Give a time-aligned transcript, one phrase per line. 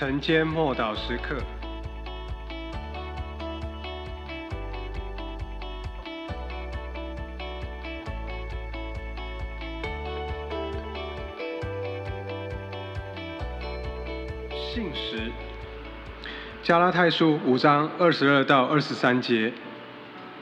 [0.00, 1.36] 晨间默祷时刻。
[14.72, 15.30] 信实，
[16.62, 19.52] 加拉太书五章二十二到二十三节，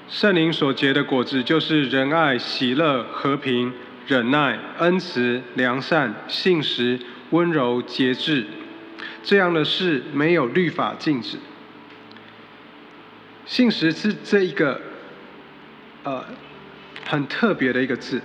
[0.09, 3.73] 圣灵所结的果子就是仁爱、喜乐、和平、
[4.07, 7.01] 忍耐、恩慈、良善、信实、
[7.31, 8.47] 温柔、节制。
[9.23, 11.39] 这样的事没有律法禁止。
[13.47, 14.81] 信实是这一个
[16.03, 16.25] 呃
[17.07, 18.21] 很特别的一个字，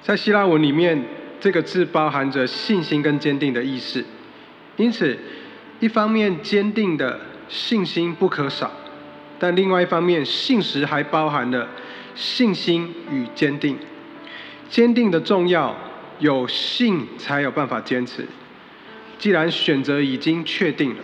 [0.00, 1.04] 在希腊文里面，
[1.38, 4.04] 这个字包含着信心跟坚定的意思。
[4.76, 5.18] 因此，
[5.80, 8.72] 一方面坚定的信心不可少，
[9.38, 11.68] 但另外一方面，信实还包含了
[12.14, 13.76] 信心与坚定。
[14.70, 15.76] 坚定的重要，
[16.18, 18.26] 有信才有办法坚持。
[19.18, 21.02] 既然选择已经确定了，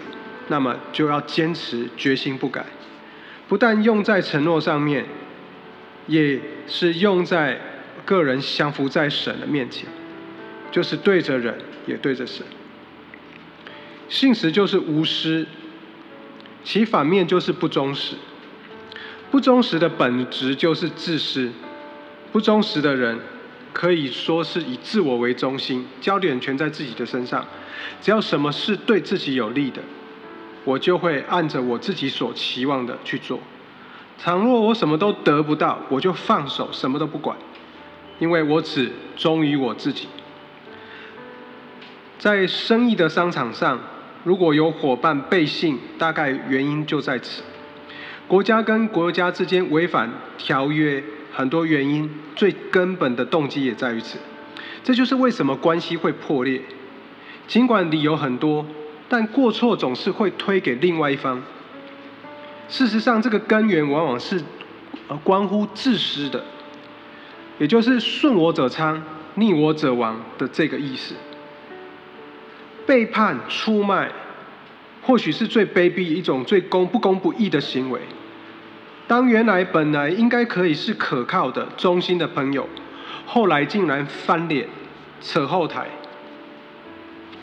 [0.48, 2.64] 那么就要坚持，决心不改。
[3.48, 5.04] 不但用在承诺上面，
[6.06, 7.60] 也是用在
[8.04, 9.88] 个人降服在神的面前，
[10.70, 12.46] 就是对着人，也对着神。
[14.08, 15.46] 信实就是无私，
[16.62, 18.14] 其反面就是不忠实。
[19.30, 21.50] 不忠实的本质就是自私，
[22.30, 23.18] 不忠实的人。
[23.74, 27.44] 可以说是以自我为中心，焦点全在自己的身上。
[28.00, 29.82] 只要什么是对自己有利的，
[30.64, 33.40] 我就会按着我自己所期望的去做。
[34.16, 37.36] 倘若我什么都得不到，我就放手，什么都不管，
[38.20, 40.06] 因为我只忠于我自己。
[42.16, 43.80] 在生意的商场上，
[44.22, 47.42] 如果有伙伴背信，大概原因就在此。
[48.28, 51.02] 国家跟国家之间违反条约。
[51.34, 54.18] 很多原因，最根本的动机也在于此。
[54.84, 56.62] 这就是为什么关系会破裂。
[57.48, 58.64] 尽管理由很多，
[59.08, 61.42] 但过错总是会推给另外一方。
[62.68, 64.40] 事实上，这个根源往往是
[65.08, 66.44] 呃关乎自私的，
[67.58, 69.02] 也就是顺我者昌，
[69.34, 71.14] 逆我者亡的这个意思。
[72.86, 74.10] 背叛、出卖，
[75.02, 78.00] 或许是最卑鄙一种最公不公不义的行为。
[79.06, 82.68] 当原来本来应该可以是可靠的、忠心的朋友，
[83.26, 84.66] 后来竟然翻脸、
[85.20, 85.86] 扯后台。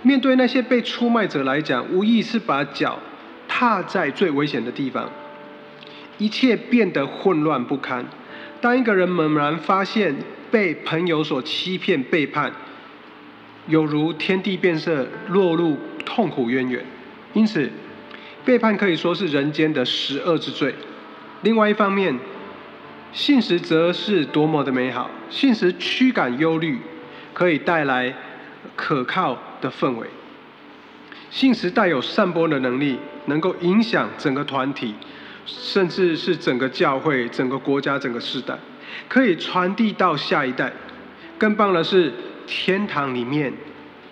[0.01, 2.97] 面对那些被出卖者来讲，无疑是把脚
[3.47, 5.11] 踏在最危险的地方，
[6.17, 8.03] 一切变得混乱不堪。
[8.59, 10.15] 当一个人猛然发现
[10.49, 12.51] 被朋友所欺骗、背叛，
[13.67, 16.83] 有如天地变色，落入痛苦渊源。
[17.33, 17.69] 因此，
[18.43, 20.73] 背叛可以说是人间的十恶之罪。
[21.41, 22.17] 另外一方面，
[23.11, 25.09] 信实则是多么的美好。
[25.29, 26.79] 信实驱赶忧虑，
[27.33, 28.13] 可以带来
[28.75, 30.07] 可靠的氛围。
[31.29, 34.93] 信实带有散播的能力，能够影响整个团体，
[35.45, 38.55] 甚至是整个教会、整个国家、整个时代，
[39.07, 40.71] 可以传递到下一代。
[41.37, 42.13] 更棒的是，
[42.45, 43.51] 天堂里面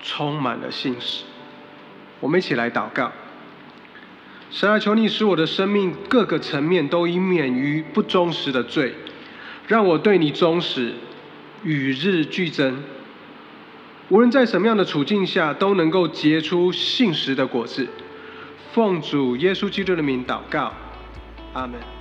[0.01, 1.25] 充满了信实。
[2.19, 3.11] 我们一起来祷告。
[4.51, 8.95] 神啊，求你使我的生命各个层面都已免于不忠实的罪，
[9.67, 10.93] 让我对你忠实，
[11.63, 12.83] 与日俱增。
[14.09, 17.87] 无论在什么样的处境下，都能够结出信实的果子。
[18.73, 20.73] 奉主耶稣基督的名祷告，
[21.53, 21.98] 阿门。